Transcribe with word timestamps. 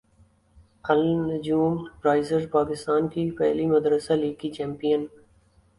النجوم 0.85 1.75
risers 2.05 2.49
Pakistan 2.51 3.07
کی 3.07 3.29
پہلی 3.39 3.65
مدرسہ 3.67 4.13
لیگ 4.13 4.33
کی 4.39 4.49
چیمپیئن 4.51 5.05